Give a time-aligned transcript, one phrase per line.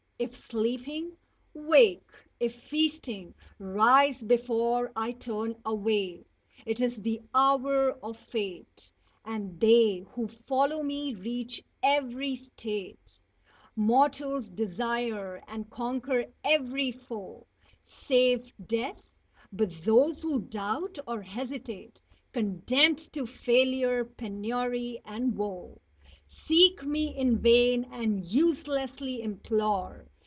[0.23, 1.17] If sleeping,
[1.55, 6.27] wake if feasting, rise before I turn away.
[6.63, 8.91] It is the hour of fate,
[9.25, 13.19] And they who follow me reach every state
[13.75, 17.47] Mortals desire, and conquer every foe
[17.81, 19.01] Save death;
[19.51, 21.99] but those who doubt or hesitate,
[22.31, 25.81] Condemned to failure, penury, and woe,
[26.27, 30.05] Seek me in vain and uselessly implore.